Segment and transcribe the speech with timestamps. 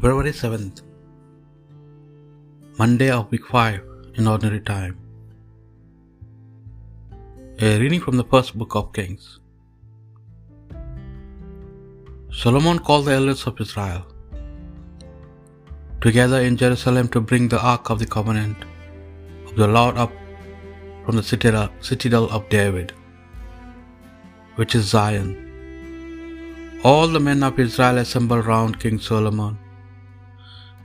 [0.00, 0.78] February 7th,
[2.78, 3.78] Monday of week 5
[4.18, 4.94] in ordinary time.
[7.66, 9.24] A reading from the first book of Kings.
[12.42, 14.04] Solomon called the elders of Israel
[16.06, 18.70] together in Jerusalem to bring the ark of the covenant
[19.48, 20.12] of the Lord up
[21.06, 21.26] from the
[21.90, 22.92] citadel of David,
[24.56, 25.30] which is Zion.
[26.84, 29.56] All the men of Israel assembled round King Solomon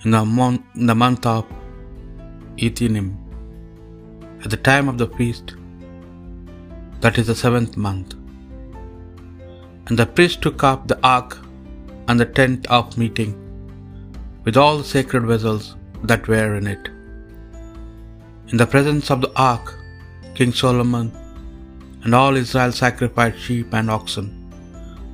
[0.03, 1.45] in the, mon- in the month of
[2.57, 3.15] Ethanim,
[4.43, 5.55] at the time of the feast,
[7.01, 8.15] that is the seventh month.
[9.87, 11.37] And the priest took up the ark
[12.07, 13.33] and the tent of meeting,
[14.43, 16.87] with all the sacred vessels that were in it.
[18.47, 19.77] In the presence of the ark,
[20.33, 21.11] King Solomon
[22.03, 24.27] and all Israel sacrificed sheep and oxen,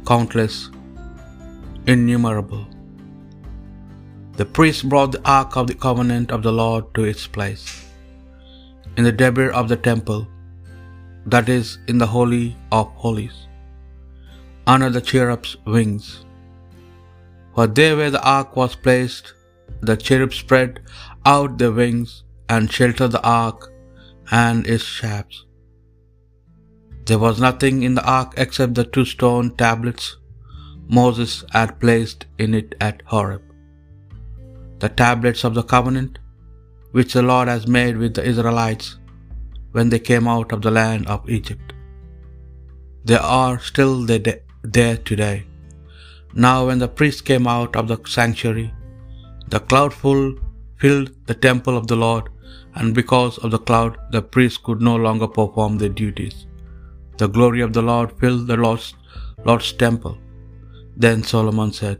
[0.05, 0.69] countless,
[1.85, 2.65] innumerable.
[4.39, 7.63] The priest brought the ark of the covenant of the Lord to its place,
[8.95, 10.27] in the debir of the temple,
[11.33, 13.37] that is, in the holy of holies,
[14.73, 16.05] under the cherub's wings.
[17.55, 19.33] For there where the ark was placed,
[19.89, 20.79] the cherubs spread
[21.33, 22.11] out their wings
[22.47, 23.59] and sheltered the ark
[24.43, 25.39] and its shafts.
[27.07, 30.17] There was nothing in the ark except the two stone tablets
[30.99, 33.46] Moses had placed in it at Horeb,
[34.79, 36.19] the tablets of the covenant
[36.97, 38.87] which the Lord has made with the Israelites
[39.71, 41.73] when they came out of the land of Egypt.
[43.09, 45.37] They are still there today.
[46.45, 48.67] Now, when the priest came out of the sanctuary,
[49.53, 50.25] the cloud full
[50.81, 52.25] filled the temple of the Lord,
[52.75, 56.37] and because of the cloud, the priests could no longer perform their duties.
[57.21, 58.89] The glory of the Lord filled the Lord's,
[59.47, 60.17] Lord's temple.
[61.05, 61.97] Then Solomon said,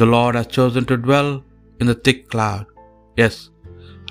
[0.00, 1.30] The Lord has chosen to dwell
[1.80, 2.66] in the thick cloud.
[3.22, 3.50] Yes,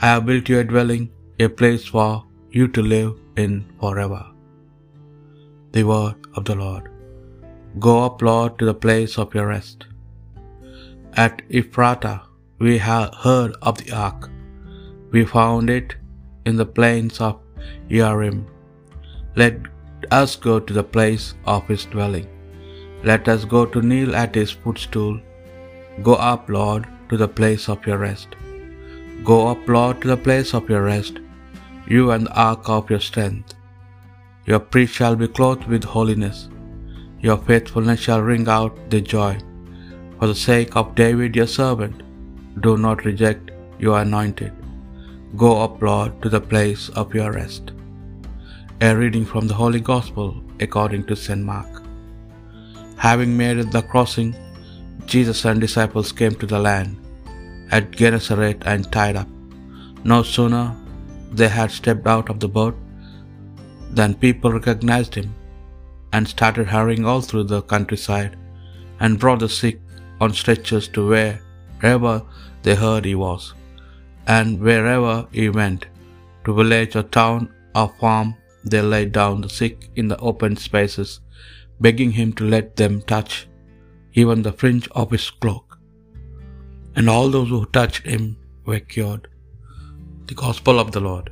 [0.02, 1.06] I have built you a dwelling,
[1.46, 2.12] a place for
[2.58, 3.14] you to live
[3.44, 4.24] in forever.
[5.76, 6.86] The word of the Lord.
[7.86, 9.86] Go up, Lord, to the place of your rest.
[11.26, 12.20] At Ephratah
[12.64, 14.30] we have heard of the ark.
[15.14, 15.96] We found it
[16.48, 17.36] in the plains of
[17.94, 18.40] Yearim.
[19.42, 19.58] Let
[20.20, 22.28] us go to the place of his dwelling.
[23.10, 25.16] Let us go to kneel at his footstool.
[26.08, 28.30] Go up, Lord, to the place of your rest.
[29.24, 31.20] Go up, Lord, to the place of your rest,
[31.88, 33.54] you and the ark of your strength.
[34.46, 36.50] Your priest shall be clothed with holiness.
[37.20, 39.38] Your faithfulness shall ring out the joy.
[40.20, 42.04] For the sake of David your servant,
[42.62, 44.54] do not reject your anointed.
[45.38, 47.72] Go up, Lord, to the place of your rest.
[48.82, 50.28] A reading from the Holy Gospel
[50.60, 51.42] according to St.
[51.42, 51.84] Mark.
[52.98, 54.36] Having made the crossing,
[55.14, 56.96] Jesus and disciples came to the land
[57.72, 59.28] at Gennesaret and tied up.
[60.04, 60.64] No sooner
[61.32, 62.76] they had stepped out of the boat
[63.90, 65.34] than people recognized him
[66.14, 68.38] and started hurrying all through the countryside
[69.00, 69.80] and brought the sick
[70.22, 72.16] on stretchers to wherever
[72.64, 73.54] they heard he was.
[74.28, 75.88] And wherever he went,
[76.46, 81.20] to village or town or farm, they laid down the sick in the open spaces,
[81.80, 83.49] begging him to let them touch
[84.14, 85.78] even the fringe of his cloak.
[86.96, 89.28] And all those who touched him were cured.
[90.26, 91.32] The Gospel of the Lord.